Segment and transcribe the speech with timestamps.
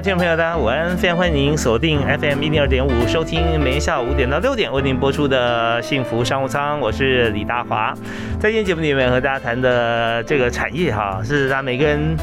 [0.00, 0.94] 听众朋友，大家午安！
[0.94, 6.78] 非常欢迎您锁定 FM 一零二点五，收听每天下午五点到六点为您播出的幸福商务舱。
[6.78, 7.94] 我是李大华，
[8.38, 12.14] 在今天节目里面和大家谈的这个产业哈，是大家每个人。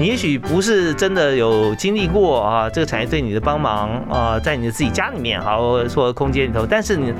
[0.00, 7.12] 你也许不是真的有经历过啊，这个产业对你的帮忙啊，在你的自己家里面好，或者说空间里头，但是你，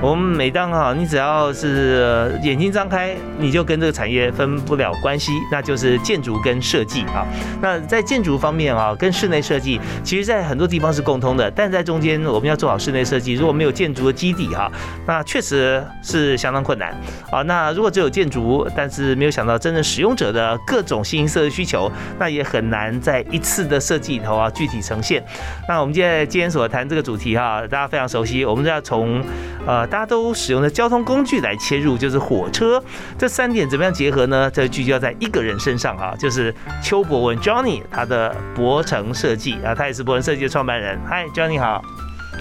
[0.00, 7.24] 我们每当哈，你只要是眼睛张开，你就跟这个产业分不了关系，那就是建筑跟设计啊。
[7.62, 14.70] 那在建筑方面啊，跟室内设计，其实在很多地方是共通的，但在中间我们要做好室内设计，如果没有建筑的基底哈，
[15.06, 16.94] 那确实是相当困难
[17.30, 17.40] 啊。
[17.42, 25.24] 那如果只有建筑，但是没有想到真正使用者的各种形色的需求，那也很难在一次的设计里头啊具体呈现。
[25.66, 29.24] 那我们现在今天所谈这个主题哈，大家非常熟悉，我们要从
[29.66, 32.82] 呃大家都使用的交通工具来切入，就是火车。
[33.18, 34.50] 这三点怎么样结合呢？
[34.50, 40.98] 这聚焦在一个人身上啊，就是邱博文 Johnny，他的博成设计啊，他也是博成设计的创办人。
[41.06, 41.82] 嗨，Johnny 好。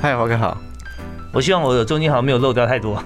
[0.02, 0.58] 嗨，华哥好。
[1.31, 3.03] 我希望我的中间好像没有漏掉太多，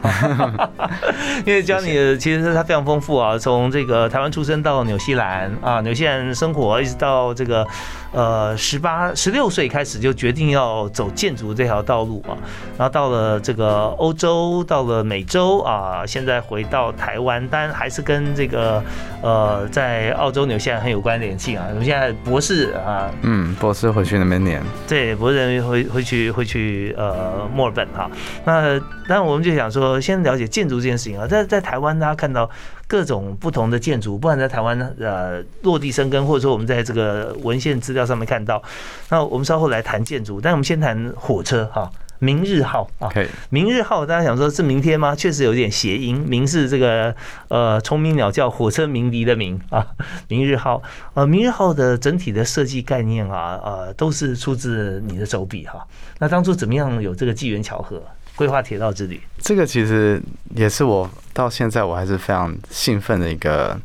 [1.46, 7.66] 因为教你其实是他非常丰富啊，从这个台湾出生到纽西兰啊，纽西兰生活一直到这个。
[8.14, 12.34] 呃，十八、十六岁开始就决定要走建筑这条道路啊，
[12.78, 18.82] 然后到了这个欧洲，到了美洲啊，现在回到台湾，但还是跟这个
[19.22, 21.66] 呃，在澳洲、纽西兰很有关联性啊。
[21.70, 28.10] 我们现在博士啊，嗯，博士回去那边念，对，博士会会去会去呃墨尔本哈。
[28.46, 28.80] 那
[29.10, 32.50] 那我们就想说，先了解建筑这件事情啊，在在台湾大家看到。
[32.88, 38.64] 各种不同的建筑，不管在台湾呃落地生根，或者说我们在这个文献资料上面看到，
[39.10, 43.12] 那我们稍后来谈建筑，但我们先谈火车哈，明日号啊，
[43.50, 45.14] 明日号大家想说是明天吗？
[45.14, 47.14] 确实有点谐音，明是这个
[47.50, 49.86] 呃虫鸣鸟叫，火车鸣笛的鸣啊，
[50.30, 50.82] 明日号
[51.14, 55.86] 呃明日号的整体的设计概念啊呃都是出自你的手笔哈，
[56.20, 58.02] 那当初怎么样有这个机缘巧合？
[58.38, 60.22] 规划铁道之旅，这个其实
[60.56, 63.76] 也是我到现在我还是非常兴奋的一个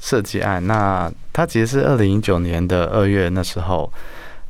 [0.00, 0.64] 设计案。
[0.68, 3.92] 那它其实是二零一九年的二月那时候，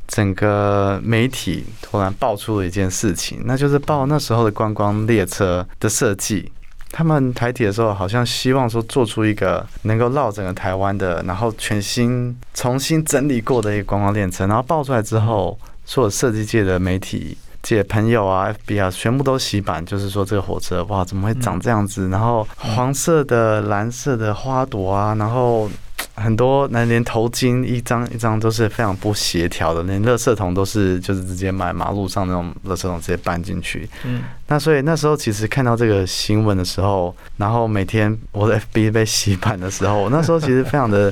[0.07, 6.51] 整个媒体突然爆出了一件事情，那就是报那时候的观光列车的设计。
[6.91, 14.45] 他们台铁的时候好像希望说做出一个能够绕整个台湾的，然后全新重新整理过的一个观光列车。
[14.45, 17.35] 然后爆出来之后，所有设计界的媒体。
[17.63, 22.09] 借朋友啊，FB 啊，全部都洗版，就是说这个火车哇，怎么会长这样子？
[22.09, 25.69] 然后黄色的、蓝色的花朵啊，然后
[26.15, 33.89] 很多那连头巾一张一张都是非常不协调的，连垃圾桶都是就是直接买马路上那种垃圾桶直接搬进去。
[34.03, 41.11] 嗯，那所以那时候其实看到这个新闻的时候，然后每天我的 FB 被洗版的时候，我那时候其实非常的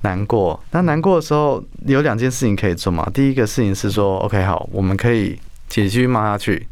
[0.00, 0.58] 难过。
[0.70, 5.38] 那难过的时候有两件事情可以做嘛，第一个事情是说，OK，好，我们可以。
[5.70, 6.66] 继续骂下去，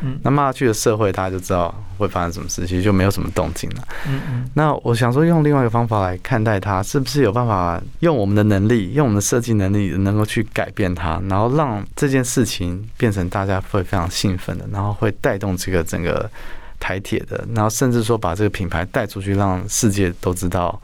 [0.00, 3.86] 嗯，那骂下去的社会，大家就知道会发生什么事，其实就没有什么动静了。
[4.06, 16.30] 嗯嗯，那我想说，用另外一个方法来看待它，是不是有办法用我们的能力，用我们的设计能力，能够去改变它，然后让这件事情变成大家会非常兴奋的，然后会带动这个整个。
[16.80, 20.80] 台铁的，然后甚至说把这个品牌带出去，让世界都知道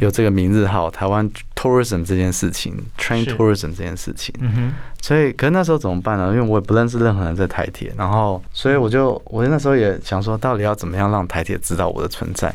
[0.00, 4.34] 有这个明日号台湾 tourism 这件事情，train tourism 这件事情。
[5.00, 6.28] 所以可是那时候怎么办呢？
[6.28, 12.52] 因为我也不认识任何人在台铁，然后所以我就我那时候也想说，到底要怎么样让台铁知道我的存在？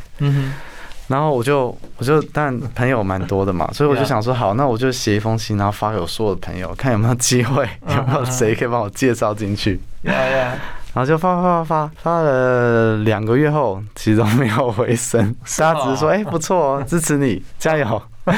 [1.07, 9.79] 然后我就我就但朋友蛮多的嘛， 所以我就想说，好，那我就写一封信，然后发给我所有的朋友，看有没有机会， 有没有谁可以帮我介绍进去。
[10.93, 18.01] 然后就发发发发发了两个月后，其实都没有回声， 大家只是说：“哎，不错哦，支持你，加油。”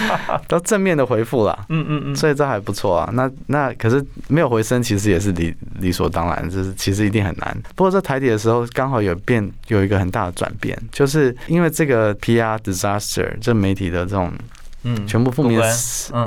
[0.47, 1.65] 都正面的回复啦。
[1.67, 3.09] 嗯嗯嗯，所以这还不错啊。
[3.13, 7.55] 那那可是没有回声，其实也是理理所当然，就是其实一定很难。
[7.75, 14.31] 不过在台底的时候，刚好有变有一个很大的转变，就是因为这个 PR disaster 这媒体的这种
[14.83, 15.61] 嗯全部负面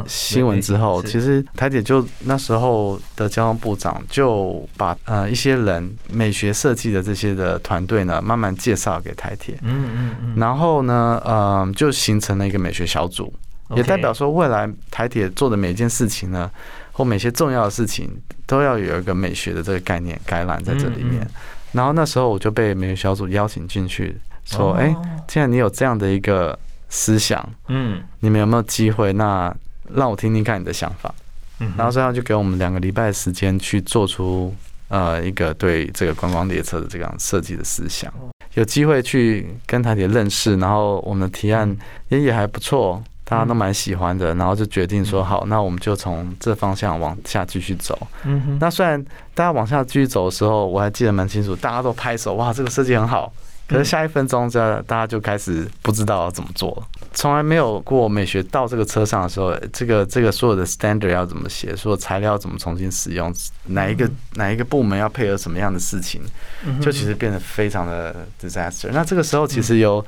[0.06, 1.08] 新闻之后，是。
[1.08, 13.32] 其实台铁就那时候的交通部长就把呃一些人美学设计的这些的团队呢，慢慢介绍给台铁，嗯嗯嗯，然后呢，呃，就形成了一个美学小组，
[13.76, 16.50] 也代表说未来台铁做的每一件事情呢，
[16.92, 18.10] 或每些重要的事情，
[18.46, 21.22] 都要有一个美学的这个概念概览在这里面。
[21.22, 21.30] 嗯嗯
[21.72, 24.16] 然后那时候我就被美学小组邀请进去，
[24.46, 26.58] 说：“哎、哦既然你有这样的一个
[26.88, 29.12] 思想，嗯你们有没有机会？
[29.12, 29.54] 那
[29.94, 31.14] 让我听听看你的想法。”
[31.58, 34.54] 嗯，然后这样就给我们两个礼拜的时间去做出
[34.88, 38.12] 呃一个对这个观光列车的这样设计的思想，
[38.52, 41.74] 有机会去跟台铁认识，然后我们的提案
[42.10, 47.98] 也也还不错，大家都蛮喜欢的，然后就决定说好，那我们就从这方向往下继续走。
[48.24, 53.32] 嗯哼，那虽然大家往下继续走的时候，我还记得蛮清楚，大家都拍手，哇，这个设计很好。
[53.68, 56.86] 可是下一分钟，这大家就开始不知道要怎么做了。
[57.12, 63.34] 从来没有过美学到这个车上的时候，这个这个所有的 standard 要怎么写，所有材料要怎么重新使用，
[63.66, 66.20] 哪一个哪一个部门要配合什么样的事情，
[66.64, 68.90] 嗯就其实变得非常的 disaster。
[68.92, 70.04] 那这个时候其实有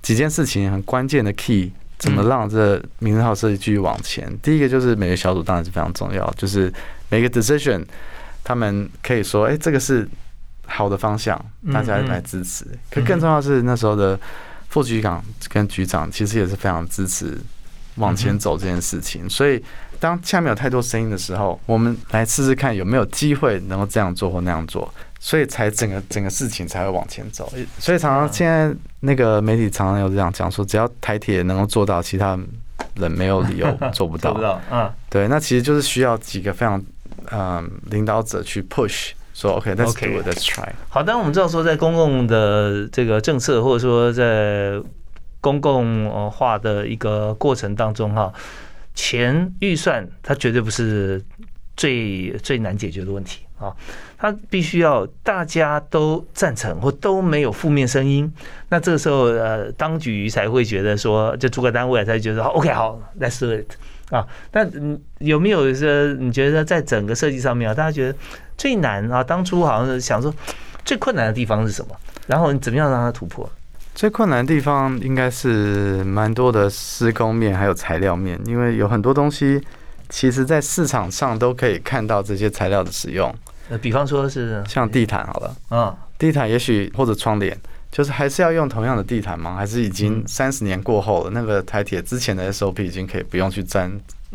[0.00, 4.32] 几件事情很关键的 key，怎么让这名人号设计继续往前？
[4.40, 6.72] 第一个就是每个小组当然是非常重要，就是
[7.10, 7.84] 每个 decision
[8.42, 10.08] 他们可以说，哎、这个是
[10.66, 11.38] 好的方向，
[11.72, 12.66] 大家来支持。
[12.90, 14.18] 可更重要的是那时候的
[14.68, 17.38] 副局长跟局长其实也是非常支持
[17.96, 19.62] 往前走这件事情，所以。
[20.00, 27.52] 当下面有太多声音的时候，我们来试试看有没有机会能够这样做或那样做，所以才整个整个事情才会往前走。
[27.78, 32.36] 所以常常现在那个媒体常常有这样讲说，只要台铁能够做到，其他
[32.96, 34.42] 人没有理由 做不到做不。
[34.42, 36.82] 到，嗯对，那其实就是需要几个非常
[37.30, 40.68] 嗯领导者去 push，说 OK，let's、OK do it，let's try。
[40.88, 44.80] 好，但我们知道说，在公共的这个政策，或者说在
[45.40, 48.32] 公共呃化的一个过程当中，哈，
[48.94, 51.22] 钱预算它绝对不是
[51.76, 53.74] 最最难解决的问题啊，
[54.22, 58.32] 他必须要大家都赞成或都没有负面声音，
[58.68, 63.66] 那这个时候呃，当局才会觉得说，就主管单位才觉得说 OK 好，Let's do it
[64.14, 64.24] 啊。
[64.52, 64.64] 那
[65.18, 68.16] 有没有说你觉得在整个设计上面啊，大家觉得
[68.56, 69.24] 最难啊？
[69.24, 70.32] 当初好像是想说
[70.84, 71.96] 最困难的地方是什么？
[72.28, 73.50] 然后你怎么样让它突破？
[73.92, 79.60] 最困难的地方应该是蛮多的施工面，还有材料面，因为有很多东西，
[80.08, 83.34] 其实在市场上都可以看到这些材料的使用，
[83.72, 87.58] 呃，比方说是像地毯好了，嗯，地毯也许或者窗帘，
[87.90, 89.56] 就是还是要用同样的地毯吗？
[89.56, 93.90] 还是已经嗯三十年过后了，那个台铁之前的 SOP 已经可以不用去参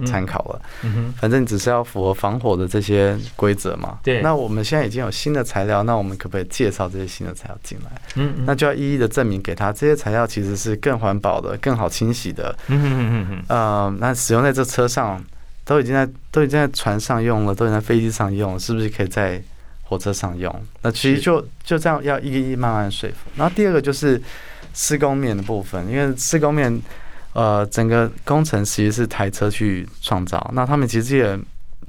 [0.07, 0.61] 参考了？
[0.83, 3.99] 嗯哼，反正只是要符合防火的这些规则嘛。
[4.03, 7.91] 对那我们现在已经有新的材料，那我们可不可以介绍这些新的材料进来？
[8.15, 12.55] 嗯嗯那就要一一的证明给他，这些材料其实是更环保的、更好清洗的。
[12.67, 15.23] 嗯哼嗯哼嗯呃，那使用在这车上，
[15.67, 19.43] 都已经在都已经在船上用了，都已经在飞机上用了，是不是可以在
[19.83, 20.49] 火车上用？
[20.81, 23.15] 那其实就就这样，要一个一慢慢说服。
[23.35, 24.21] 然后第二个就是
[24.73, 26.81] 施工面的部分，因为施工面，
[27.33, 31.37] 呃，整个工程其实是台车去创造，那他们其实也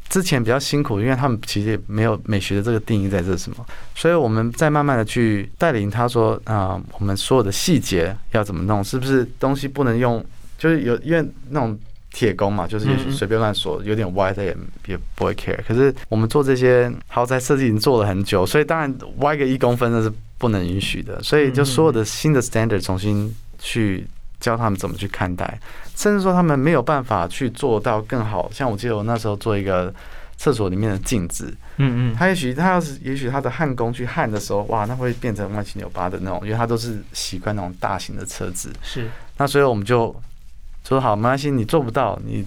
[0.08, 3.64] 之前比较辛苦，因为他们其实也没有美学的这个定义在这什么，
[3.94, 10.25] 所以我们在慢慢的去带领他说，啊、我们所有的细节要怎么弄，是不是东西不能用，
[10.58, 11.78] 就是有因为那种。
[12.10, 14.56] 铁工嘛，就是随便乱锁，有点歪，他也
[14.87, 15.58] 也不会 care。
[15.66, 21.22] 可是我们做这些豪宅设计已经做了很久，所以当然歪个一公分那是不能允许的。
[21.22, 24.06] 所以就所有的新的 standard 重新去
[24.40, 25.61] 教他们怎么去看待，
[25.94, 28.50] 甚至说他们没有办法去做到更好。
[28.52, 29.92] 像我记得我那时候做一个
[30.37, 38.73] 厕所里面的镜子，嗯嗯他也许他要是也许他的焊工去焊的时候，哇，那会变成歪七扭八的那种，因为他都是习惯那种大型的车子。
[38.83, 40.14] 是那所以我们就
[40.88, 42.42] 说好，没关系，你做不到，你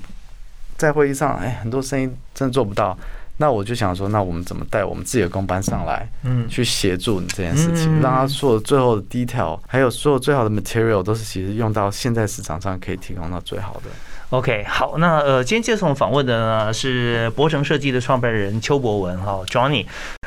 [0.76, 2.98] 在会议上，哎，很多声音真的做不到。
[3.38, 13.90] 那我就想说，那我们怎么带我们自己的工班上来，嗯去协助你这件事情，嗯让他做最后的 detail，还有所有最好的 material 都是其实用到现在市场上可以提供到最好的。
[14.32, 19.86] OK，好，那呃，今天接受我们访问的呢是博成设计的创办人邱博文哈、Johnny。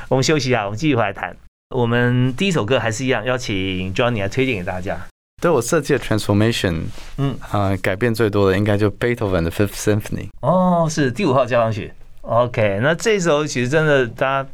[0.09, 1.37] 我们休息一下，我们继续回来谈。
[1.75, 5.06] 我们第一首歌还是一样，邀请 Johnny 来推荐给大家。
[5.43, 6.83] 对我设计的 transformation，
[7.19, 10.29] 嗯，呃，改变最多的应该就 Beethoven 的 Fifth Symphony。
[10.41, 11.93] 哦，是第五号交响曲。
[12.26, 14.49] OK，那这首其实真的大家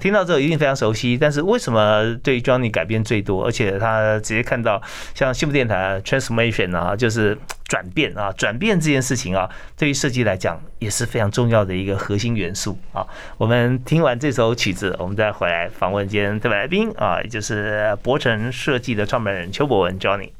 [0.00, 4.80] 听到之后一定非常熟悉，但是为什么对 Johnny 改变最多，而且他直接看到
[5.12, 13.04] 像新福电台 transformation 啊，就是转变啊，转变这件事情啊，对于设计来讲也是非常重要的一个核心元素啊。
[13.38, 20.30] 我们听完这首曲子，我们再回来访问今天特别来宾啊，也就是博成设计的创办人邱博文 Johnny。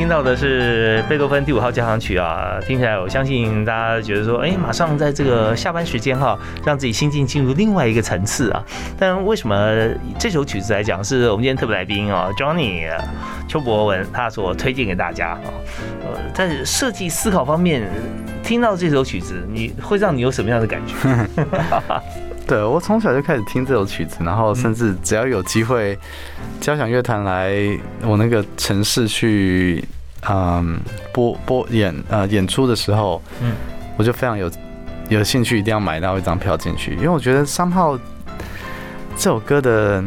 [0.00, 8.64] 听到的是贝多芬第五号交响曲啊，听起来我相信大家觉得说，哎，马上在这个下班时间哈，让自己心境进入另外一个层次啊。
[8.98, 9.70] 但为什么
[10.18, 12.88] 这首曲子来讲，是我们今天特别来宾啊，Johnny
[13.46, 15.40] 邱博文他所推荐给大家啊？
[16.00, 17.86] 呃，在设计思考方面，
[18.42, 20.94] 听到这首曲子，你会让你有什么样的感觉？
[22.50, 25.96] 对我从小就开始听这首曲子，然后甚至只要有机会，
[26.60, 27.54] 交响乐团来
[28.02, 29.84] 我那个城市去，
[30.28, 30.80] 嗯，
[31.12, 33.52] 播播演呃演出的时候，嗯，
[33.96, 34.50] 我就非常有
[35.08, 37.96] 有兴趣，一定要买到一张票进去，因为我觉得三号
[39.16, 40.02] 这首歌的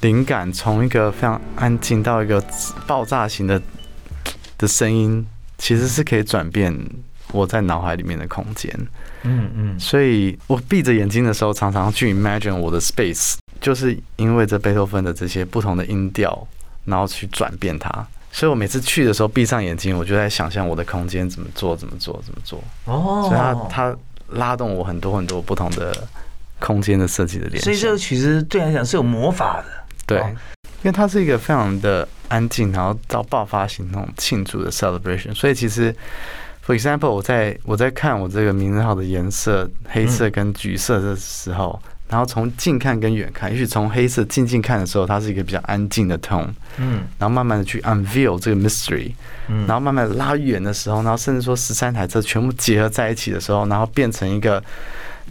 [0.00, 2.42] 灵感从一个非常安静到一个
[2.86, 3.60] 爆炸型的
[4.56, 5.26] 的声音，
[5.58, 6.74] 其实是可以转变
[7.36, 8.72] 我在脑海里面的空间。
[9.22, 16.46] 嗯嗯，所以我闭着眼睛的时候，常常去 imagine 我的 space，就是因为这贝多芬的这些不同的音调，
[16.84, 18.06] 然后去转变它。
[18.30, 22.62] 所以我每次去的时候，闭上眼睛，我就在想象我的空间怎么做，怎么做，怎么做。
[22.84, 23.96] 哦，所以它它
[24.28, 26.06] 拉动我很多很多不同的
[26.60, 27.64] 空间的设计的联系。
[27.64, 29.64] 所以这个曲子对来讲是有魔法的。
[30.06, 30.20] 对，
[30.82, 35.92] 因为它是一个非常的安静，然后到爆发型那种庆祝的 celebration，所以其实。
[36.66, 49.12] For example，我在我在看我这个名字号的颜色黑色跟橘色的时候，然后从近看跟远看，也许从黑色近近看的时候，它是一个比较安静的 tone，嗯，然后慢慢的去 unveil 这个 mystery，
[49.46, 54.60] 嗯，然后慢慢拉远的时候，然后甚至说十三台车全部结合在一起的时候，然后变成一个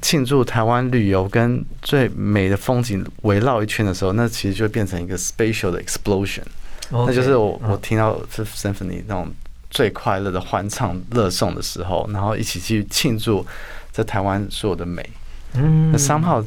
[0.01, 6.43] 庆祝台湾旅游跟最美的风景围绕一圈的时候，那其实就变成一个 spatial 的 explosion，
[6.89, 9.29] 那就是我我听到是 symphony 那种。
[9.75, 13.45] 最快乐的欢唱乐颂的时候，然后一起去庆祝
[13.91, 15.07] 在台湾所有的美。
[15.53, 16.41] 嗯，那三号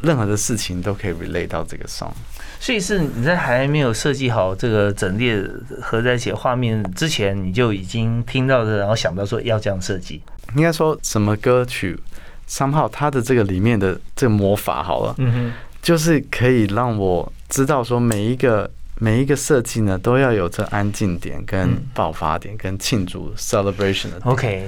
[0.00, 2.12] 任何的事情都可以 relate 到这个 song。
[2.60, 5.44] 所以是你在还没有设计好这个整列
[5.82, 10.22] 合在一起画面之前，你就已经听到的，然后想到说要这样设计。
[10.54, 11.98] 应该说什么歌曲
[12.46, 18.70] 三号它的这个里面的这个魔法好了，嗯哼，就是可以让我知道说每一个。
[19.00, 24.20] 每一个设计呢，都要有这安静点、跟爆发点、跟庆祝 celebration 的。
[24.24, 24.66] OK，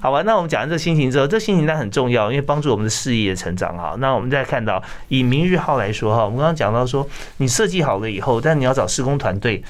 [0.00, 3.96] 好吧，那我们讲完这心情之后，这心情单很重要，因为帮助我们的事业成长哈。
[3.98, 7.06] 那我们再看到以明日号来说哈，我们刚刚讲到说，
[7.38, 9.62] 你设计好了以后，但你要找施工团队，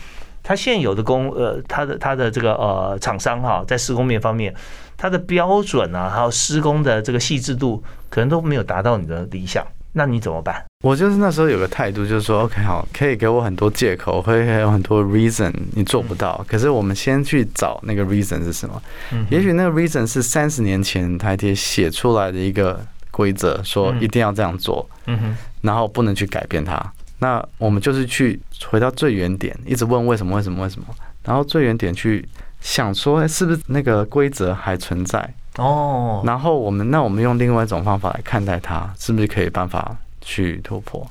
[0.42, 4.54] 他现有的工呃，他的他的这个呃厂商哈，在施工面方面，
[4.98, 9.66] 他的标准啊，还有施工的这个细致度，可能都没有达到你的理想。
[9.92, 10.62] 那你怎么办？
[10.84, 16.44] 我就是那时候有个态度，就是说，OK，好，可以给我很多借口，会有很多 reason 你做不到。
[16.46, 18.82] 可是我们先去找那个 reason 是什么？
[19.10, 22.78] 嗯，也许那个 reason 是三十年前台铁写出来的一个
[23.10, 24.86] 规则，说一定要这样做。
[25.06, 26.78] 嗯哼，然后不能去改变它。
[27.18, 30.36] 那我们就是去回到最原点，一直问为什么？
[30.36, 30.64] 为什么？
[30.64, 30.86] 为什么？
[31.24, 32.22] 然后最原点去
[32.60, 35.34] 想说，是不是那个规则还存在？
[35.56, 41.06] 哦，然后我们那我们用另外一种方法来看待它，是不是可以办法去突破？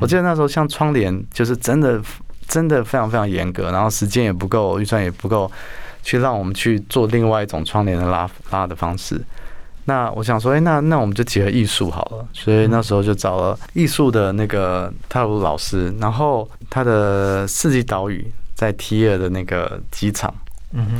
[0.00, 2.00] 我记得那时候像窗帘，就是真的
[2.46, 5.50] 真的非常非常严格，然后时间也不够，预算也不够，
[6.02, 9.18] 去让我们去做另外一种窗帘的拉拉的方式。
[9.86, 20.34] 那我想说，哎，那那我们就结合艺术好了，所以那时候就找了艺术的那个泰鲁老师，然后他的四季岛屿在 T 二的那个机场。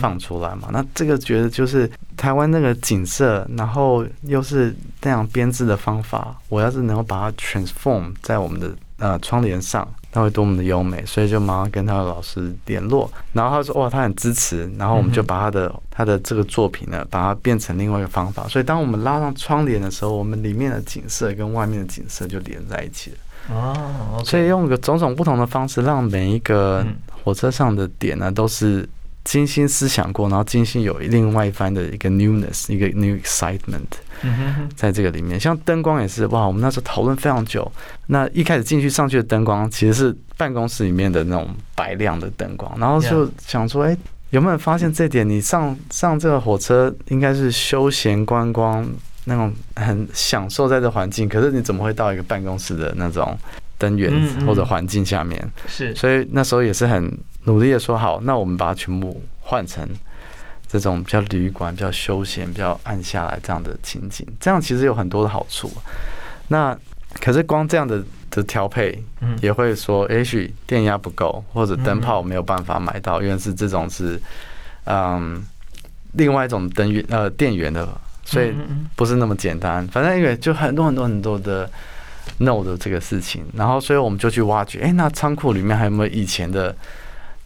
[0.00, 0.68] 放出来嘛？
[0.72, 11.04] 那这个觉得就是台湾那个景色，然后又是那样编织的方法，我要是能够把它 transform 在我们的呃窗帘上，那会多么的优美！
[11.04, 18.48] 所以就马上跟他的老师联络，然后他说哇，他很支持，然后我们就把他的他的这个作品呢，把它变成另外一个方法。
[18.48, 23.16] 所以当我们拉上窗帘的时候，我们里面的景色跟外面的景色就连在一起了。
[23.54, 26.84] 哦，所以用个种种不同的方式，让每一个
[27.22, 28.88] 火车上的点呢，都是。
[29.28, 33.85] 精心思想过，然后精心有另外一番的一个 newness，一个 new excitement，
[34.75, 37.70] 在这个里面，像灯光也是哇，我们那时候讨论非常久。
[38.06, 43.94] 那一开始进去上去的灯光其实是办公室里面的那种白亮的灯光，然后就想说，哎，
[44.30, 45.28] 有没有发现这点？
[45.28, 48.90] 你上上这个火车应该是休闲观光
[49.26, 53.38] 那种很享受在这环境，可是你怎么会到一个办公室的那种
[53.76, 54.11] 灯源
[54.47, 55.47] 或者环境下面？
[55.66, 57.12] 是，所以那时候也是很。
[57.49, 59.88] 努力的说好，那我们把它全部换成
[60.69, 65.73] 这种比较旅馆、比较休闲、比较暗下来这样的情景，这样其实有很多的好处。
[66.49, 66.76] 那
[67.21, 69.02] 可是光这样的的调配，
[69.40, 74.21] 也会说，也许电压不够，或者灯泡没有办法买到，因为是这种是
[74.85, 75.43] 嗯
[76.12, 77.88] 另外一种灯源呃电源的，
[78.26, 78.52] 所以
[78.95, 79.88] 不是那么简单。
[79.88, 81.71] 反正因为就很多很多很多的
[82.37, 86.76] no 的这个事情，然后所以我们就去挖掘，哎，那仓库里面还有没有以前的？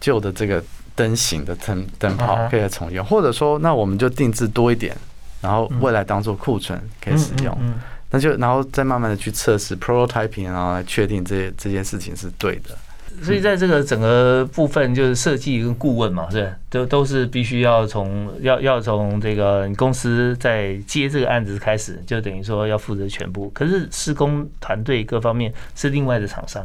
[0.03, 0.61] 旧的这个
[0.93, 4.93] 灯型的灯灯泡可以再重用，或者说那我们就定制多一点，
[5.39, 7.57] 然后未来当做库存可以使用。
[7.61, 7.75] 嗯
[8.11, 12.75] 那就然后再慢慢的去测试 prototyping，然后来确定这这件事情是对的。
[12.75, 12.77] 嗯
[13.23, 23.49] 所以在这个整个部分，就是设计跟顾问嘛，是都都是必须要从要要从这个你公司在接这个案子开始，就等于说要负责全部。
[23.53, 26.63] 可是施工团队各方面是另外的厂商。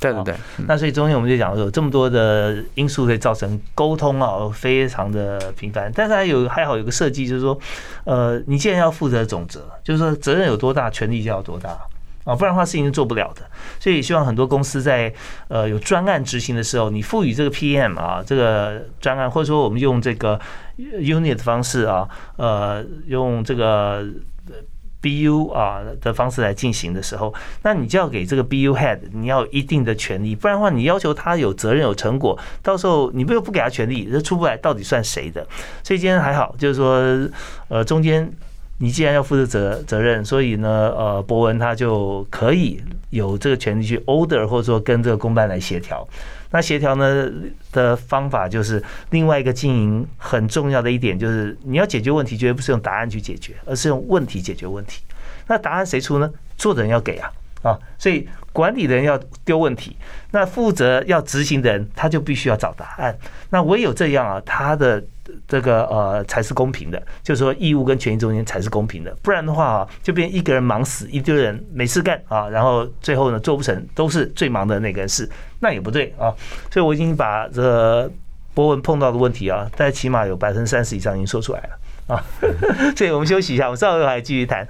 [0.00, 7.58] 对对对，嗯那所以中间我们就讲说，有这么多的因素会造成沟通啊非常的频繁，但是还有还好有个设计，就是说，
[8.04, 11.70] 呃，你既然要负责总责，就是说责任有多大，权力就要多大
[12.24, 13.42] 啊，不然的话事情是做不了的。
[13.80, 15.12] 所以希望很多公司在
[15.48, 20.38] 呃有专案执行的时候，你赋予这个 PM 啊这个专案，或者说我们用这个
[20.78, 24.06] unit 的方式啊，呃，用这个。
[25.02, 35.46] BU 啊的方式来进行的时候，那你就要给这个 BU head 你要一定的权利，不然的话，你要求他有责任有成果，到时候你不又不给他权利，这出不来，到底算谁的？
[35.82, 37.30] 所以今天还好，就是说，
[37.68, 38.30] 呃，中间
[38.78, 42.80] 你既然要负责责责任，所以呢，呃，博文他就可以
[43.10, 46.06] 有这个权利去 order 或者说跟这个公办来协调。
[46.50, 47.30] 那协调呢
[47.72, 55.02] 的方法就是另外一个经营很重要的一点，就是你要解决问题，绝对不是用答案去解决，而是用问题解决问题。
[55.46, 56.30] 那答案谁出呢？
[56.56, 57.30] 做的人要给啊
[57.62, 59.96] 啊，所以管理人要丢问题，
[60.30, 63.16] 那负责要执行的人他就必须要找答案。
[63.50, 65.02] 那唯有这样啊，他的
[65.46, 75.28] 这个呃才是公平的，就是说义务跟权益中间才是公平的，不然的话啊，就变一个人忙死，一堆人没事干啊，然后最后呢做不成，都是最忙的那个人事，
[75.60, 76.32] 那也不对啊。
[76.70, 78.10] 所以我已经把这个
[78.54, 82.24] 博文碰到的问题啊，大概起码有百分之三十以上已经说出来了啊。
[82.96, 84.66] 所以我们休息一下，我们稍后还继续谈。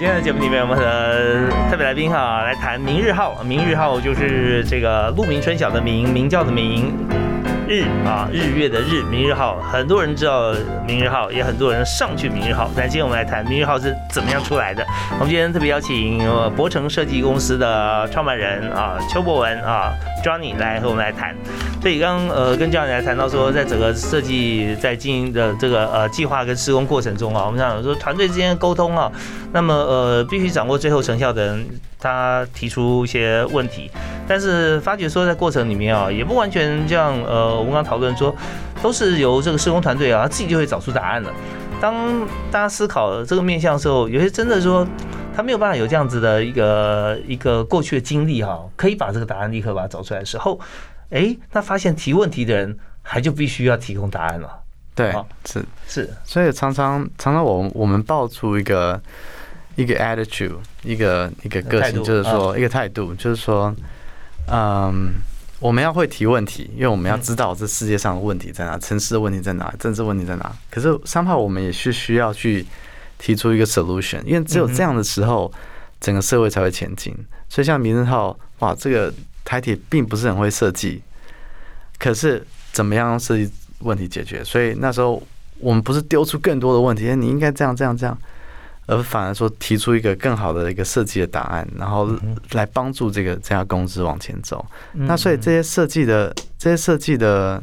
[0.00, 3.36] 今天的节目里面，我们的特别来宾哈来谈明日号。
[3.44, 6.90] 明日号就是这个鹿鸣春晓的鸣，鸣叫的鸣，
[7.68, 9.58] 日啊日月的日，明日号。
[9.70, 10.54] 很多人知道
[10.86, 12.70] 明日号，也很多人上去明日号。
[12.74, 14.82] 但今天我们来谈明日号是怎么样出来的。
[15.18, 21.34] 我们今天特别邀请博成设计公司的创办人啊邱博文啊 Johnny 来和我们来谈。
[21.80, 29.10] 所以刚呃跟 Johnny 来谈到说，在整个设计在经营的这个呃计划跟施工过程中啊，我们想说团队之间沟通啊，
[29.52, 31.66] 那么呃必须掌握最后成效的人，
[31.98, 33.90] 他提出一些问题，
[34.28, 38.34] 但是发觉说在过程里面啊，也不完全像呃我们刚讨论说，
[38.82, 41.32] 都是由这个施工团队啊他自己就会找出答案了。
[41.80, 41.94] 当
[42.50, 44.86] 大家思考这个面向的时候，有些真的说
[45.34, 50.60] 他没有办法有这样子的一个一个过去的经历哈，可以把这个答案立刻把它找出来的时候，
[51.10, 54.60] 哎，那发现提问题的人还就必须要提供答案了。
[54.94, 55.14] 对，
[55.46, 59.00] 是，是，所以常常常常我我们爆出一个
[59.76, 63.74] 一个 attitude，一个一个个性，就是说一个态度，就是说，
[64.48, 65.14] 嗯，
[65.58, 70.52] 我们要会提问题，因为我们要知道这世界上的问题在哪，城市的问题在哪，政治问题在哪。
[70.70, 72.66] 可是三炮我们也是需要去
[73.20, 75.52] 提出一个 solution，因为只有这样的时候，
[76.00, 77.14] 整个社会才会前进。
[77.50, 79.12] 所以像明日号，哇，这个
[79.44, 81.02] 台铁并不是很会设计，
[81.98, 84.42] 可是怎么样设计问题解决？
[84.42, 85.22] 所以那时候
[85.58, 88.16] 我们不是丢出更多的问题，哎你应该这样这样这样，
[88.86, 92.10] 而反而说提出一个更好的一个设计的答案，然后
[92.52, 94.64] 来帮助这个这家公司往前走。
[94.94, 97.62] 那所以这些设计的这些设计的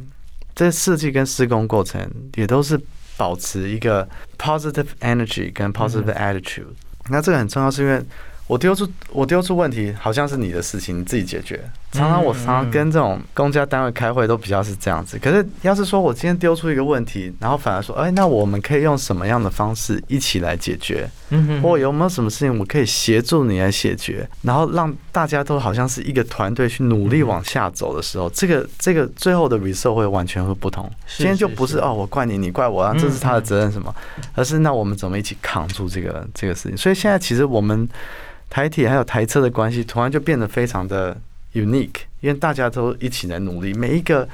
[0.54, 2.00] 这些设计跟施工过程
[2.36, 2.80] 也都是
[3.18, 6.68] 保持一个 positive energy 跟 positive attitude。
[7.10, 8.02] 那这个很重要，是因为
[8.48, 11.60] 我丢出我丢出问题，好像是你的事情，你自己解决。
[11.92, 15.18] 常常我常常跟这种公家单位开会都比较是这样子。
[15.18, 21.10] 可是要是说我今天丢出一个问题，然后反而说，哎，那我们可以用什么样的方式一起来解决？
[21.30, 24.28] 嗯或有没有什么事情我可以协助你来解决？
[24.42, 30.90] 然后让大家都好像是一个团队去努力往下走的时候，这个这个最后的 result 会完全会不同。
[31.18, 33.94] 今天就不是是哦，我怪你，你怪我，啊，这是他的嗯责任什么？
[34.36, 36.78] 而是那我们怎么一起扛住这个这个事情？
[36.78, 37.88] 所以现在其实我们
[38.50, 41.16] 台铁还有台车的关系，突然就变得非常的
[41.54, 44.28] unique，因为大家都一起来努力，每一个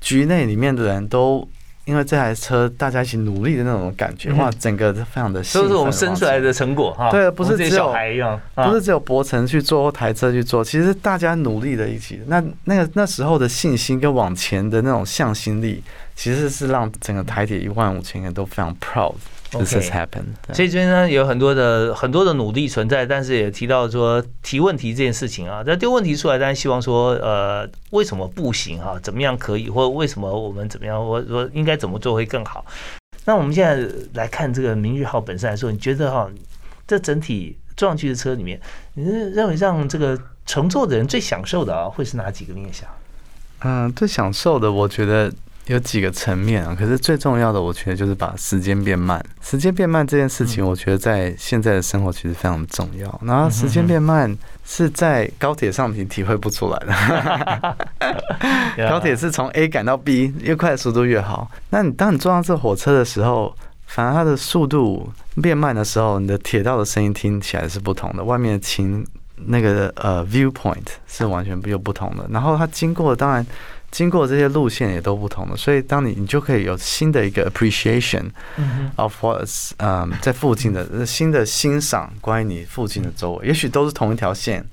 [0.00, 1.48] 局内里面的人都。
[1.86, 7.10] 因为这台车大家一起努力的那种感觉，嗯哇，整个非常的都是我们生出来的成果哈。
[7.10, 15.82] 对不是只有小孩一样，啊不是只有博成去做或台车去做，其实大家努力的一起，那那个那时候的信心跟往前的那种向心力，
[16.14, 19.14] 其实是让整个台铁一万五千人都非常 proud
[19.52, 20.54] this has happened。
[20.54, 32.64] 所以这边呢有很多的很多的努力存在，但是也提到说提问题这件事情啊，在丢问题出来，当然希望说呃为什么不行啊、怎么样可以，或者为什么我们怎么样，或者说应该怎么做会更好。
[33.24, 36.28] 那我们现在来看这个明日号本身来说，你觉得哈，
[36.86, 38.60] 这整体撞上去的车里面，
[38.94, 42.88] 你是认为让这个乘坐的人最享受的啊，会是哪几个面向？
[43.62, 45.30] 嗯，最享受的，我觉得
[45.70, 46.76] 有几个层面啊。
[46.78, 49.24] 可是最重要的，我觉得就是把时间变慢。
[49.40, 53.20] 时间变慢这件事情，我觉得在现在的生活其实非常重要。
[53.24, 57.76] 然后时间变慢是在高铁上你体会不出来的。
[58.90, 61.50] 高铁是从 A 赶到 B，越快的速度越好。
[61.70, 63.54] 那你当你坐上这火车的时候，
[63.86, 68.24] 反而它的速度变慢的时候，你的铁道的声音听起来是不同的。
[68.24, 69.06] 外面的琴
[69.46, 72.26] 那个呃 viewpoint 是完全又不同的。
[72.30, 73.44] 然后它经过，当然
[73.90, 75.56] 经过这些路线也都不同的。
[75.56, 78.24] 所以当你你就可以有新的一个 appreciation
[78.96, 84.64] of what's 嗯在附近的 新的欣赏关于你附近的周围，也许都是同一条线。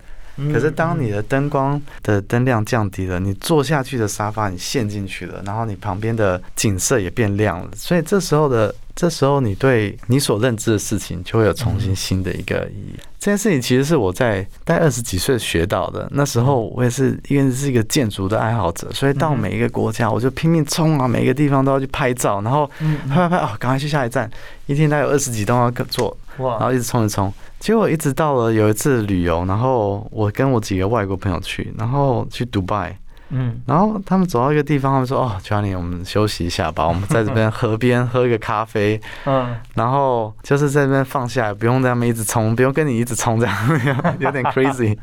[0.53, 12.99] 可是当你的灯光的灯亮降低了，你坐下去的沙发你陷进去了，然后你旁边的景色也变亮了，所以这时候的这时候你对你所认知的事情就会有重新新的一个意义。
[13.19, 22.69] 这件事情其实是我在在二十几岁学到的，那时候我也是因为是一个建筑的爱好者，所以到每一个国家我就拼命冲啊，每一个地方都要去拍照，然后
[23.09, 24.29] 拍拍拍哦，赶快去下一站，
[24.67, 27.33] 一天大概有二十几栋要做，然后一直冲一冲。
[27.59, 32.95] 结果一直到了有一次旅游，然后我跟我几个外国朋友去，然后去迪拜，
[33.29, 44.97] 嗯，然后他们走到一个地方，他们说：“哦，Johnny，我们休息一下吧， 我们在这边河边喝一个咖啡，嗯，然后就是在这边放下来，不用在那边一直冲，不用跟你一直冲，这样有点 crazy。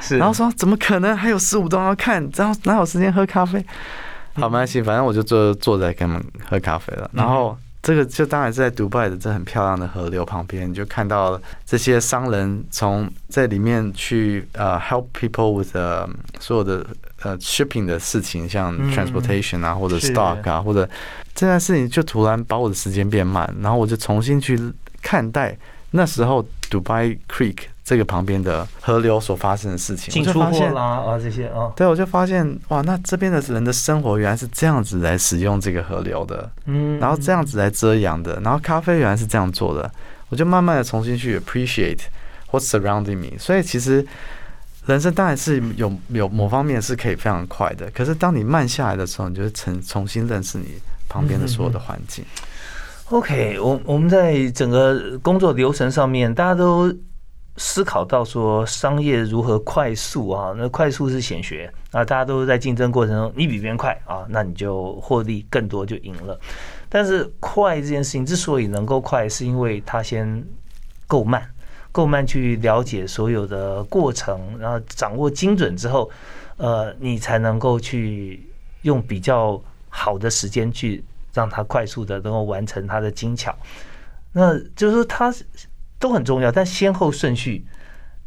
[0.00, 1.16] 是，然后说怎么可能？
[1.16, 3.64] 还有十五栋要看，然后哪有时间喝咖啡？
[4.34, 6.94] 好，没关系，反正我就坐坐在跟他们喝咖啡。
[6.94, 7.56] 了，然后。
[7.80, 15.74] 这个就当然是在迪拜的这很漂亮的河流旁边，你就看到这些商人从在里面去呃 help people with
[16.40, 16.84] 所有的
[17.22, 20.88] 呃 shipping 的事情，像 transportation 啊或者 stock 啊或者
[21.34, 24.58] 这件事情，就突然把我的时间变慢，然后我就重新去
[25.02, 25.56] 看待
[25.90, 27.56] 那时候 Dubai Creek。
[27.88, 39.90] 这个旁边的河流所发生的事情，进出货啦啊这些啊，对，我就发现哇，那这边的人的生活原来是这样子来使用这个河流的，嗯，然后这样子来遮阳的，然后咖啡原来是这样做的，
[40.28, 42.00] 我就慢慢的重新去 appreciate
[42.50, 43.38] what's surrounding me。
[43.38, 44.06] 所以其实
[44.88, 50.66] 人生当然是有有某方面是可以非常快的，可是当你慢下来的时候，你就重重新认识你
[51.08, 52.24] 旁边的所有的环境。
[53.10, 56.92] OK，我我们在整个工作流程上面，大家都。
[57.60, 60.54] 思考到说商业如何快速啊？
[60.56, 66.38] 那快速是显学啊，大家都在竞争过程中，你比别人快啊，那你就获利更多就赢了。
[66.88, 70.40] 但是快这件事情之所以能够快，是因为它先
[71.08, 71.44] 够慢，
[71.98, 76.08] 够慢去了解所有的过程，然后掌握精准之后，
[76.56, 78.48] 呃，你才能够去
[78.82, 81.02] 用比较好的时间去
[81.34, 83.52] 让它快速的能够完成它的精巧。
[84.32, 85.34] 那就是说它。
[86.00, 87.66] 都很重要，但先后顺序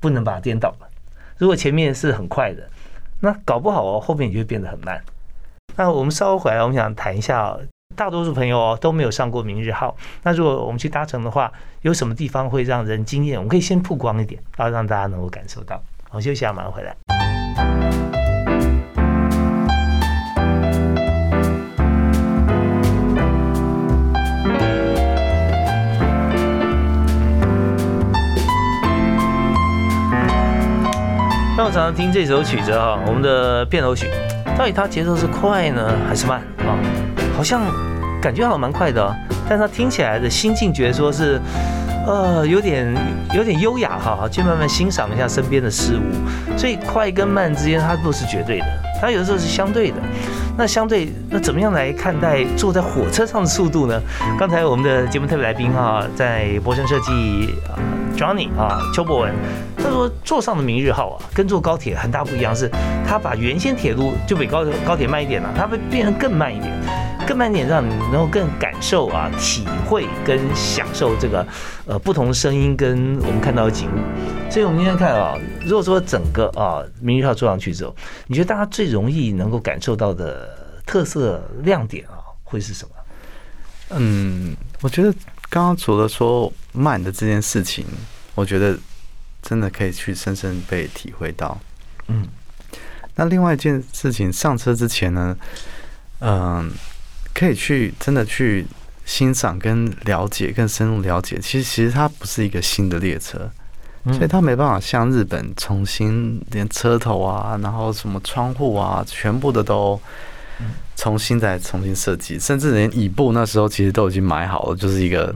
[0.01, 0.89] 不能把它颠倒了。
[1.37, 2.67] 如果前面是很快的，
[3.21, 5.01] 那搞不好哦，后面你就会变得很慢。
[5.77, 7.57] 那我们稍后回来，我们想谈一下，
[7.95, 9.95] 大多数朋友哦都没有上过明日号。
[10.23, 11.49] 那如果我们去搭乘的话，
[11.81, 13.39] 有什么地方会让人惊艳？
[13.39, 15.81] 我们可以先曝光一点，然后让大家能够感受到。
[16.09, 16.95] 好，休息下，马上回来。
[31.57, 34.07] 那我常常听这首曲子哈，我们的片头曲，
[34.55, 36.77] 到底它节奏是快呢还是慢啊？
[37.35, 37.63] 好像
[38.21, 39.03] 感觉好像蛮快的，
[39.51, 41.37] 但他听起来的心境觉得说是，
[42.07, 42.87] 呃，有点
[43.35, 46.57] 有点优雅哈，去慢慢欣赏一下身边的事物。
[46.57, 48.65] 所以快跟慢之间它不是绝对的，
[49.01, 49.97] 它有的时候是相对的。
[50.57, 54.01] 那相对，那怎么样来看待坐在火车上的速度呢？
[54.39, 57.75] 刚才我们的节目特别来宾哈，在博生设计啊
[58.15, 59.33] ，Johnny 啊，邱博文，
[59.83, 62.69] 他说坐上的明日号啊，跟坐高铁很大不一样，是
[63.07, 66.71] 他把原先铁路就比高高铁慢一点了，它会变成更慢一点，
[67.27, 71.45] 更慢一点，让你能够更感受啊，体会跟享受这个
[71.85, 74.51] 呃不同声音跟我们看到的景物。
[74.51, 77.95] 所以我们今天看啊，如果说整个啊明日号坐上去之后，
[78.27, 80.57] 你觉得大家最容易能够感受到的？
[80.83, 82.91] 特色亮点啊，会是什么？
[83.91, 85.13] 嗯，我觉得
[85.49, 87.85] 刚刚除了说慢的这件事情，
[88.35, 88.77] 我觉得
[89.41, 91.59] 真的可以去深深被体会到。
[92.07, 92.27] 嗯，
[93.15, 95.37] 那另外一件事情，上车之前呢，
[96.19, 96.71] 嗯，
[97.33, 98.65] 可以去真的去
[99.05, 101.39] 欣赏跟了解，更深入了解。
[101.41, 103.49] 其实，其实它不是一个新的列车，
[104.05, 109.99] 所以它没办法像日本重新连车头啊，然后什么窗户啊，全部的都。
[110.95, 115.33] 重新再重新设计，甚至连椅布那时候其实都已经买好了，就是一个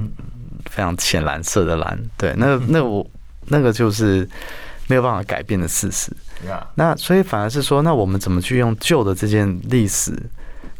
[0.69, 1.99] 非常浅蓝色的蓝。
[2.15, 3.03] 对，那那我
[3.47, 4.27] 那个就是
[4.87, 6.11] 没有办法改变的事实。
[6.75, 10.13] 那所以反而是说，那我们怎么去用旧的这件历史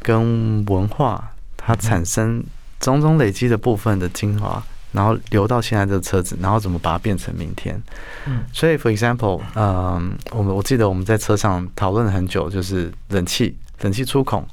[0.02, 2.44] 跟文化，它产生
[2.80, 7.82] 种种累积的部分的精华，然后流到现在这个车子，然后怎么把它变成明天？
[8.28, 14.48] 嗯，所以 for example，嗯，我们我记得我们在车上讨论了很久，就是冷气冷气出孔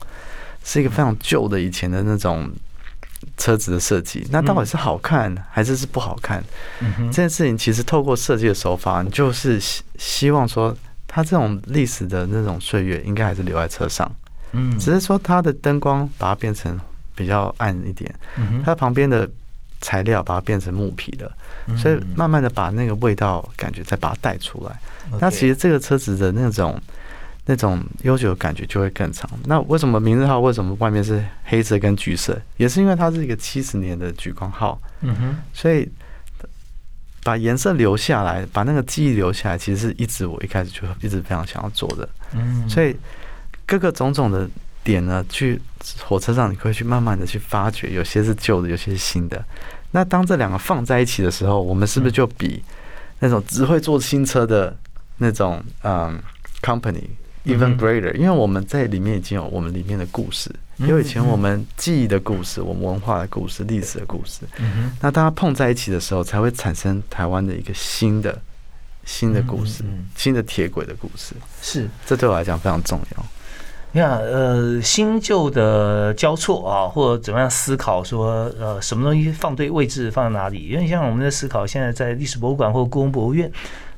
[0.64, 2.50] 是一个非常旧的以前的那种
[3.36, 6.42] 车子的设计，那到底是好看还是是不好看？
[7.06, 10.76] 这件事情其实透过设计的手法，你就是希希望说。
[11.14, 14.10] 它这种历史的那种岁月，应该还是留在车上，
[14.52, 16.80] 嗯，只是说它的灯光把它变成
[17.14, 19.28] 比较暗一点，嗯它旁边的
[19.82, 21.30] 材料把它变成木皮的，
[21.76, 24.80] 所以慢慢的把那个味道感觉再把它带出来。
[25.20, 26.80] 那其实这个车子的那种
[27.46, 29.28] 那种悠久的感觉就会更长。
[29.46, 35.88] 那为什么明日号为什么外面是黑色跟橘色，也是因为它是一个七十年的橘光号，嗯哼，所以。
[37.24, 42.08] 把颜色留下来，把那个记忆留下来，其实是一直我一开始就一直非常想要做的。
[42.32, 42.96] 嗯，所以
[43.64, 44.50] 各个种种的
[44.82, 45.62] 点呢，去
[46.00, 49.40] 火车上你会去慢慢的去发掘，有些是旧的，有些是新的。
[49.92, 52.60] 那当这两个放在一起的时候，我们是不是就比
[53.20, 54.76] 那种只会做新车的
[55.18, 56.20] 那种嗯
[57.44, 64.42] company？Even greater，因为我们在里面已经有我们里面的故事，有以前我们记忆的故事，我们文化的故事，历史的故事。
[65.00, 68.40] 那大家碰在一起的时候，才会产生台湾的一个新的
[69.04, 69.84] 新的故事，
[70.16, 71.34] 新的铁轨的故事。
[71.60, 73.24] 是，这对我来讲非常重要。
[73.94, 80.68] 你看，呃，新旧的交错啊，或者怎么样思考说，呃，什么东西放对位置，放在哪里？
[80.68, 83.52] 因为像我们在思考，现在在历史博物馆或故宫博物院。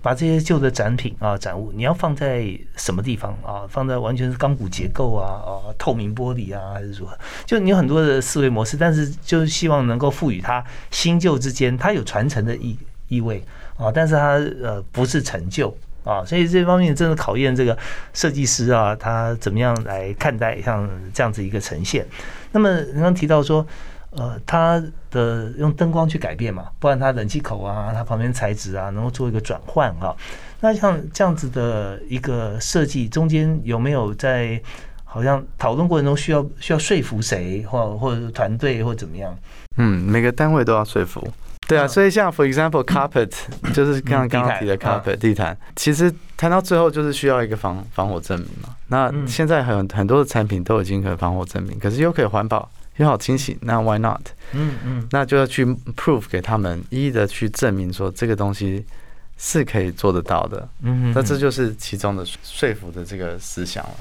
[0.04, 3.64] 把这些旧的展品啊、展物，你要放在什么地方啊？
[3.66, 7.18] 放在完全是钢骨结构啊、啊透明玻璃啊，还是如何？
[7.46, 12.76] 就你有很多的思维模式，但是就是希望能够赋予它新旧之间，它有传承的意
[13.08, 13.42] 意味
[13.78, 17.74] 啊，但是它呃不是陈旧啊，所以这方面真的考验这个
[18.12, 22.06] 设计师啊，他怎么样来看待像这样子一个呈现。
[22.52, 23.66] 那么刚刚提到说。
[24.16, 30.14] 呃，它的用灯光去改变嘛，不然它冷气口啊，它旁边材质啊，能够做一个转换哈。
[30.60, 34.60] 那像这样子的一个设计，中间有没有在
[35.04, 39.36] 好像讨论过程中需要需要说服谁，或或者是团队或怎么样？
[39.76, 41.26] 嗯，每个单位都要说服。
[41.66, 43.30] 对啊，所以像 for example carpet，
[43.72, 48.76] 就是刚刚刚提的 carpet 地毯，其实谈到最后就是需要一个防防火证明嘛。
[48.88, 52.68] 那现在很很多的产品都已经可以防火证明，可是又可以环保。
[52.96, 54.20] 又好清洗，那 Why not？
[54.52, 55.64] 嗯嗯，那就要去
[55.96, 58.84] prove 给他们，一一的去证明说这个东西
[59.36, 60.68] 是可以做得到的。
[60.82, 63.94] 嗯，那这就是其中的说服的这个思想了。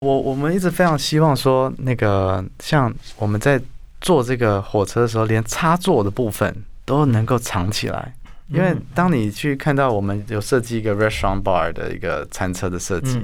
[0.00, 3.60] 我我们一直非常希望说，那个像我们在
[4.00, 6.54] 坐这个火车的时候，连插座的部分
[6.84, 8.14] 都能够藏起来。
[8.48, 13.20] 因为当你去看到我们有设计一个 restaurant bar 的一个餐车的设计，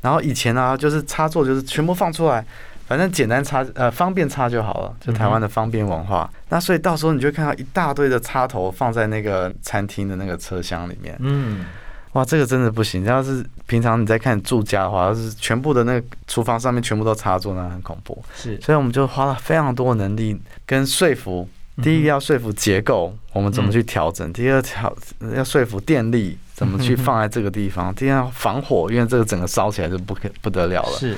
[0.00, 2.44] 然后以前呢，就是插座就是全部放出来。
[2.86, 6.30] 反正简单插呃方便插就好了，就台湾的方便文化。
[6.48, 11.16] 那所以到时候你就看到一大堆的插头放在那个餐厅的那个车厢里面。
[11.18, 11.66] 嗯，
[12.12, 13.04] 哇，这个真的不行。
[13.04, 18.22] 要是平常你在看住家的话，要是全部的那个厨房上面全部都插座，那很恐怖。
[18.34, 21.48] 是，所以我们就花了非常多的能力跟说服。
[21.82, 24.90] 第一个要说服结构，我们怎么去调整；第二条
[25.34, 30.92] 要说服电力怎么去放在这个地方； 第二防火，因为这个整个烧起来就不可不得了了。
[30.92, 31.14] 是。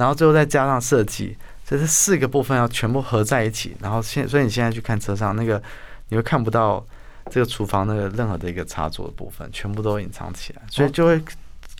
[0.00, 1.36] 然后最后再加上设计，
[1.66, 3.76] 这是四个部分要全部合在一起。
[3.80, 5.62] 然后现所以你现在去看车上那个，
[6.08, 6.82] 你会看不到
[7.30, 11.22] 这个厨房那个任何的一个插座的部分，全部都隐藏起来，所以就会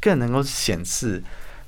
[0.03, 1.23] 更能够显示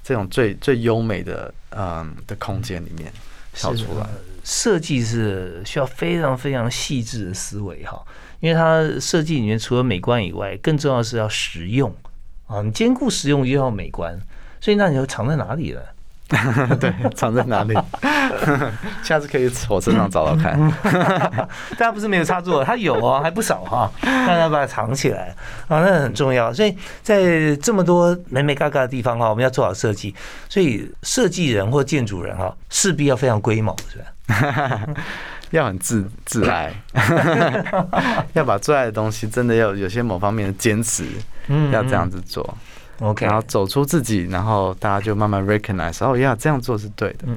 [0.05, 3.11] 这种最最优美的嗯的空间里面
[3.55, 4.07] 跳出来。
[4.45, 7.99] 设计是需要非常非常细致的思维哈，
[8.41, 11.95] 因为它设计里面除了美观以外，更重要是要实用
[12.47, 14.21] 啊，你兼顾实用又要美观，
[14.61, 15.81] 所以那你要藏在哪里呢？
[16.81, 17.77] 对，藏在哪里？
[19.05, 20.59] 下次可以火车上找找看。
[21.77, 23.91] 大家不是没有插座，它有哦，还不少哈。
[24.01, 25.35] 大家把它藏起来
[25.69, 26.53] 啊，那很重要。
[26.53, 30.15] 所以在这么多美美嘎嘎的地方哈，我们要做好设计。
[30.49, 34.87] 所以设计人或建筑人哈，势必要非常龟毛，是吧？
[35.51, 36.73] 要很自自爱，
[38.33, 41.05] 要把最爱的东西，真的要有些某方面的坚持，
[41.71, 42.57] 要这样子做。
[43.01, 47.25] OK，然后走出自己，然后大家就慢慢 recognize，哦呀，这样做是对的。
[47.27, 47.37] 嗯，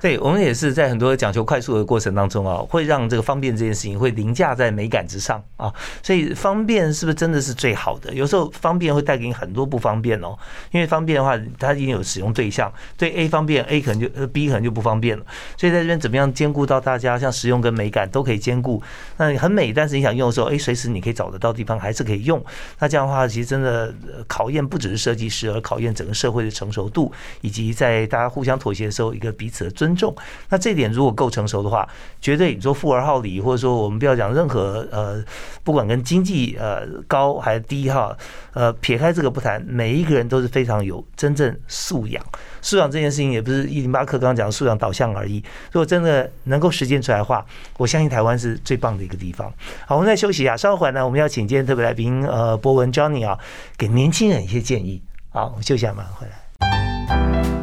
[0.00, 5.72] 对，我们也是在很多讲求快速的过程当中啊，会让这个方便这件事情会凌驾在美感之上啊。
[6.02, 8.12] 所以方便是不是真的是最好的？
[8.12, 10.36] 有时候方便会带给你很多不方便哦。
[10.70, 15.24] 因为方便的话，它已经有使用对象，对 A 方便，A 可能就呃 B 可能就不方便了。
[15.56, 18.82] 所以在这边怎么样兼顾到大家像实用跟美感都可以兼顾？
[19.16, 22.44] 那很美，但是你想用的时候，哎，随时你可以找得到地方，还是可以用。
[22.78, 23.94] 那这样的话，其实真的
[24.26, 30.12] 考验不只是设计师，而考验整个社会的成熟度，以及在大家互相妥协的时候，一个彼此的尊重。
[30.48, 31.88] 那这点如果够成熟的话，
[32.20, 35.24] 绝对你说富而好礼，或者说我们不要讲任何呃，
[35.62, 38.16] 不管跟经济呃高还是低哈，
[38.56, 42.24] 呃撇开这个不谈，每一个人都是非常有真正素养。
[42.62, 45.44] 素养这件事情也不是一零八课刚刚讲的素养导向而已。
[45.70, 47.44] 如果真的能够实践出来的话，
[47.76, 49.52] 我相信台湾是最棒的一个地方。
[49.86, 53.38] 好，我们再休息一下，稍后呢，我们要请今天特别来宾呃博文 Johnny 啊，
[53.76, 55.02] 给年轻人一些建议。
[55.28, 57.55] 好，我们休息一下，马上回来。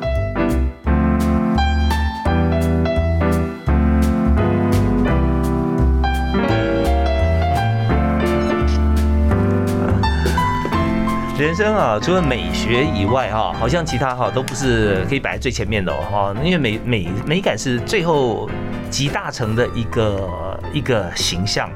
[11.44, 18.50] 人生啊，除了美学以外哈，好像其他哈都不是可以摆在最前面的哦哈，因为美美美感是最后
[18.90, 21.70] 集大成的一个一个形象。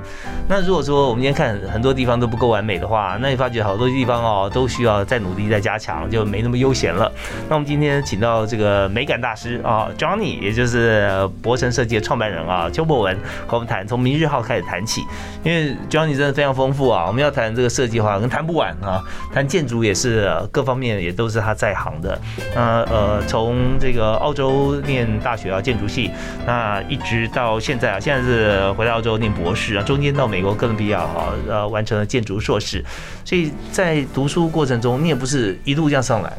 [0.49, 7.11] 那如果说我们今天看很多地方都不够完美的话，那你发觉好多地方哦都需要再努力再加强，就没那么悠闲了。
[7.47, 15.03] 那我们今天请到这个美感大师啊，Johnny，也就是博成设计的创办人啊，邱博文和我们谈从明日号开始谈起，
[15.43, 17.05] 因为 Johnny 真的非常丰富啊。
[17.07, 19.03] 我们要谈这个设计的话，可能谈不完啊。
[19.33, 22.19] 谈建筑也是各方面也都是他在行的。
[22.55, 26.09] 那呃，从这个澳洲念大学啊，建筑系，
[26.45, 32.83] 那一直到现在啊，现在是回到澳洲念博士啊，中间到美国哥伦比亚哈呃完成了建筑硕士。
[33.25, 36.37] 所以在读书过程中，你也不是一路这样上来，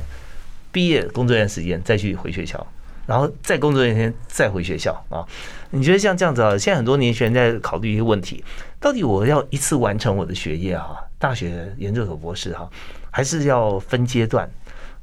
[0.72, 2.66] 毕业工作一段时间再去回学校，
[3.06, 5.22] 然后再工作一段时间再回学校啊。
[5.70, 6.56] 你觉得像这样子啊？
[6.56, 8.42] 现在很多年轻人在考虑一个问题：
[8.80, 12.68] 到底我要一次完成我的学业哈，大学研究所博士哈，
[13.10, 14.50] 还是要分阶段？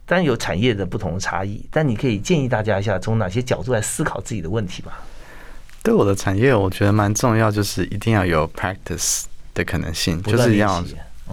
[0.08, 4.99] 当然有产业的不同的差异，但你可以建议大家一下，从哪些角度来思考自己的问题吧。
[5.85, 10.83] 对我的产业，我觉得蛮重要，就是一定要有 practice 的可能性，就是要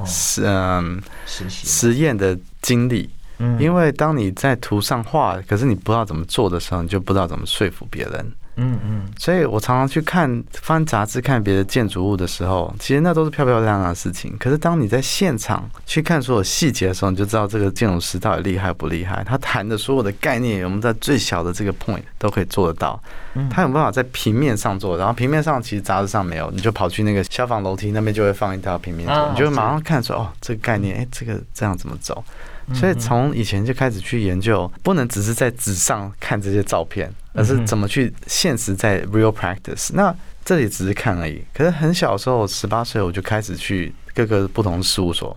[0.04, 1.02] 实嗯
[1.48, 3.08] 实验的经历。
[3.38, 8.32] 嗯因为当你在图上画，可是你不知道怎么做的时候，你就不知道怎么说服别人。
[8.56, 14.36] 嗯嗯所以我常常去看翻杂志、看别的建筑物的时候，其实那都是漂漂亮亮的事情。
[14.38, 19.24] 可是当你在现场去看所有细节的时候，你就知道这个建筑师到底厉害不厉害。
[19.24, 23.02] 他谈的所有的概念，我们在最小的这个 point 都可以做得到。
[23.34, 32.22] 嗯他有办法在平面上做，然后平面上其实杂志上没有，你就跑去那个消防楼梯那边就会放一条平面图，啊你就会马上看出哦，这个概念，哎，这个这样怎么走？
[32.68, 39.90] 嗯所以从以前就开始去研究，不能只是在纸上看这些照片，而是怎么去现实在 real practice。
[39.94, 41.42] 那这里只是看而已。
[41.52, 45.36] 可是很小的时候，十八岁我就开始去各个不同的事务所。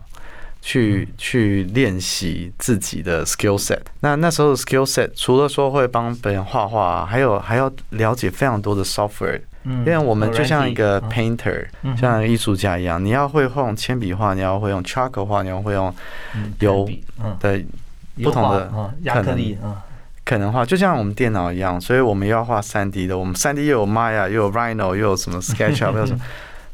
[0.68, 3.78] 去去练习自己的 skill set。
[4.00, 9.40] 那那时候的 skill set 除了说会帮别人画画，还有还要了解非常多的 software。
[9.68, 15.94] 嗯因为我们就像一个嗯 painter，嗯像艺术家一样，你要会用铅笔画，你要会用 charcoal 画，你要会用
[16.36, 16.90] 嗯有
[17.24, 17.62] 嗯的
[18.24, 19.82] 不同的啊亚克力啊
[20.24, 26.20] 可能画，就像我们电脑一样，所以我们又要画三 D 的，我们三 D 又有 Maya，又有 Rhino，又有什么 SketchUp， 又有什么，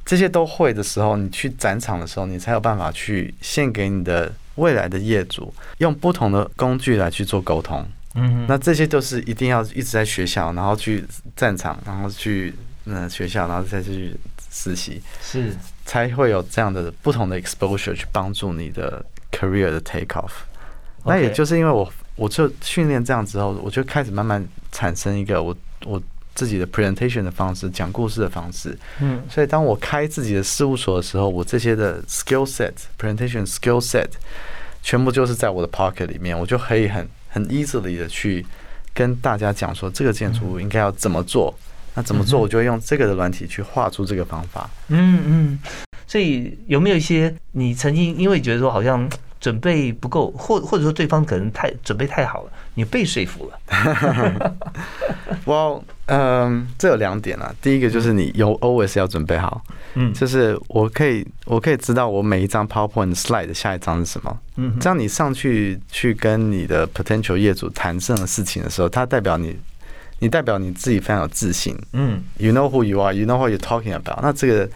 [0.05, 7.85] 这些都会的时候，你去展场的时候，你才有办法去献给你的未来的业主，用不同的工具来去做沟通。
[8.15, 12.53] 嗯那这些都是一定要一直在学校，然后去战场，然后去
[12.85, 14.13] 嗯学校，然后再去
[14.51, 20.31] 实习，是才会有这样的不同的 exposure 去帮助你的 career 的 take off。
[21.05, 26.01] 那也就是因为我我就训练这样之后，我就开始慢慢产生一个我我
[26.41, 28.75] 自己的 presentation 的方式，讲故事的方式。
[28.99, 34.07] 嗯所以当我开自己的事务所的时候，我这些的 skill set presentation skill set
[34.81, 38.43] 全部就是在我的 pocket 里面，我就可以很很 easily 的去
[38.91, 41.53] 跟大家讲说这个建筑物应该要怎么做。
[41.93, 42.39] 那怎么做？
[42.39, 44.67] 我就会用这个的软体去画出这个方法。
[44.87, 45.59] 嗯嗯，
[46.07, 49.07] 所以有没有一些你曾经因为觉得说好像
[49.41, 54.55] 准备不够，或或者说对方可能太准备太好了，你被说服了？
[55.45, 57.53] 我嗯，这有两点啊。
[57.61, 59.61] 第一个就是你有 always 要准备好，
[59.95, 64.39] 嗯就是我可以我可以知道我每一张 PowerPoint slide 的下一张是什么。
[64.57, 69.57] 嗯这样你上去去跟你的 potential 业主谈这种事情的时候，它代表你，
[70.19, 71.75] 你代表你自己非常有自信。
[71.93, 74.19] 嗯 You know who you are, you know what you're talking about。
[74.21, 74.69] 那这个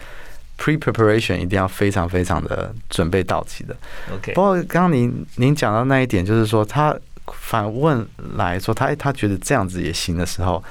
[0.58, 3.76] pre preparation 一定要非常非常的准备到齐的。
[4.14, 6.95] OK，不过刚刚您您讲到那一点，就是说他
[7.28, 10.64] 反问来说，他他觉得这样子也行的时候，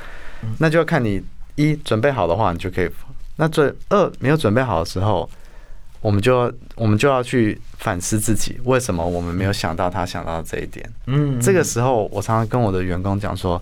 [0.59, 1.23] 那就要看你
[1.57, 2.89] 一准备好的话，你就可以；
[3.37, 5.29] 那准二没有准备好的时候，
[6.01, 10.89] 我们就要我们就要去反思自己，为什么我们没有想到他想到的这一点。
[11.07, 13.61] 嗯，这个时候，我常常跟我的员工讲说，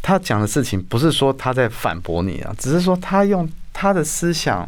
[0.00, 4.66] 他讲的事情不是说他在反驳你啊，只是说他用他的思想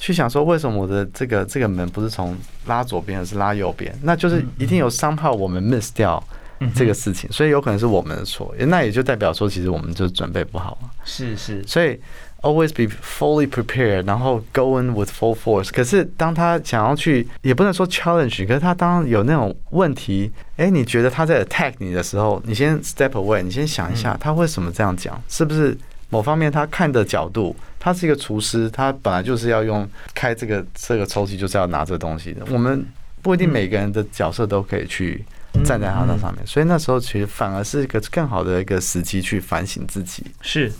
[0.00, 2.34] 去想说，为什么我的这个这个门不是从
[2.66, 3.94] 拉左边，而是拉右边？
[4.02, 6.20] 那就是一定有商号我们 miss 掉
[6.60, 10.90] 嗯这个事情，所以有可能是我们的错，那也就代表说，其实我们就准备不好了。
[11.04, 12.00] 是是，所以
[12.40, 15.70] always be fully prepared，然后 go in with full force。
[15.70, 25.22] 可是当他想要去，也不能说 challenge，可是他当有那种问题，哎，你觉得他在 attack 你的时候，你先 step away，你先想一下，他为什么这样讲？
[25.28, 25.76] 是不是
[26.10, 27.56] 某方面他看的角度？
[27.78, 32.44] 他是一个厨师，他本来就是要用开这个这个抽屉，就是要拿这东西的。
[32.50, 32.84] 我们
[33.22, 35.24] 不一定每个人的角色都可以去
[35.64, 40.26] 站在他那上面，所以那时候其实反而是一个更好的一个时机去反省自己。
[40.42, 40.70] 是。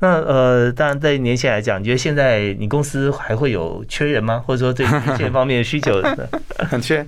[0.02, 4.42] 那呃，当然，在年轻来讲，你觉得现在你公司还会有缺人吗？
[4.46, 6.02] 或者说对年轻人方面的需求，
[6.70, 7.06] 很缺，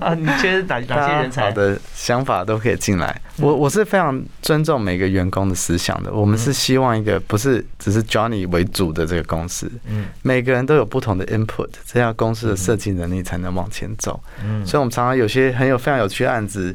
[0.00, 1.42] 啊，你缺 哪哪些人才？
[1.42, 3.20] 好的想法都可以进来。
[3.36, 6.10] 我我是非常尊重每个员工的思想的。
[6.10, 14.18] 我们是希望一个不是只是 Johnny 为主的这个公司，嗯每个人都有不同的 input，这样公司的设计能力才能往前走。
[14.42, 16.74] 嗯所以，我们常常有些很有非常有趣的案子，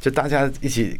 [0.00, 0.96] 就大家一起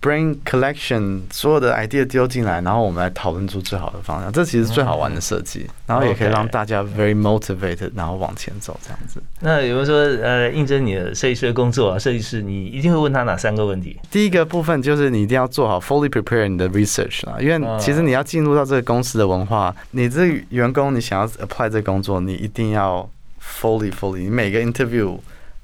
[0.00, 4.32] bring collection 所有的 idea 丢进来，然后我们来讨论出最好的方向。
[4.32, 9.22] 这其实最好玩的设计，然后也可以让大家 very motivated，然后往前走这样子。
[9.40, 13.98] 那有人说，呃，应征你的设计师的工作啊，设计师你一定会问他哪三个问题？
[14.10, 23.06] 第一个部分就是你一定要做好 fully prepare 你的 research 啦，因为其实你要进入到这个公司的文化，你这员工你想要 apply 这个工作，你一定要
[23.42, 25.18] fully fully，你每个 interview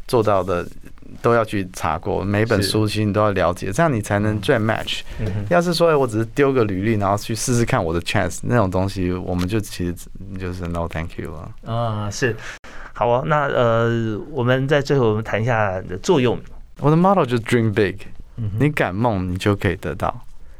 [0.06, 0.66] 做到的
[1.22, 5.00] 都要去查过，每本书其实你都要了解，这样你才能最 match。
[5.18, 9.94] 嗯要是说哎我只是丢个履历，然后去试试看我的 chance 那种东西，我们就其实
[10.38, 11.72] 就是 no thank you 了。
[11.72, 12.36] 啊，是，
[12.92, 13.22] 好哦。
[13.26, 16.38] 那呃，我们在最后我们谈一下你的作用。
[16.80, 17.96] 我的 model 就是 dream big，
[18.36, 20.14] 嗯你敢梦，你就可以得到。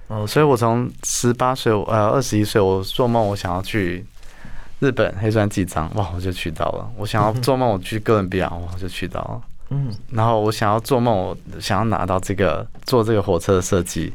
[0.08, 4.04] 哦，所以我从十八岁，呃，二十一岁，我做梦我想要去
[4.78, 6.88] 日本黑川纪章，哇，我就去到了。
[6.96, 9.42] 我想要 做梦我去哥伦比亚，哇，我就去到了。
[9.70, 14.12] 嗯然后我想要做梦，我想要拿到这个做这个火车的设计，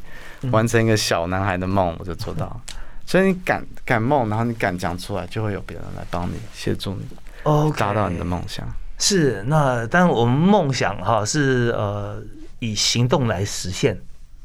[0.50, 2.60] 完成一个小男孩的梦，我就做到。
[3.04, 7.04] 所以你敢敢梦，然后你敢讲出来，就会有别人来帮你协助你
[7.42, 8.66] ，OK，达到你的梦想。
[8.98, 12.22] 是，那但我们梦想哈是呃
[12.60, 13.94] 以行动来实现，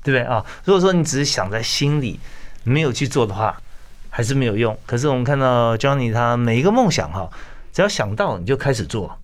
[0.04, 0.44] 对不对啊？
[0.66, 2.20] 如果说你只是想在心里，
[2.64, 3.56] 没有去做的话，
[4.10, 4.78] 还是没有用。
[4.86, 7.30] 可是我们看到 Johnny 他每一个梦想哈，
[7.72, 9.18] 只要想到你就开始做。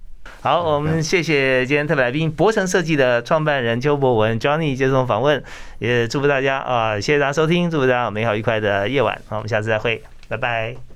[0.43, 5.41] 好，我们谢谢今天特别来宾博成设计的创办人邱博文 Johnny 接受访问，
[5.79, 9.17] 也祝福大家啊，谢谢大家收听，祝福大家有美好愉快的夜晚。
[9.29, 10.92] 好，我们下次再会，拜拜。